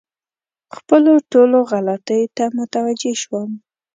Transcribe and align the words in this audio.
خپلو 0.75 1.13
ټولو 1.31 1.57
غلطیو 1.71 2.31
ته 2.37 2.43
متوجه 2.57 3.13
شوم. 3.21 3.49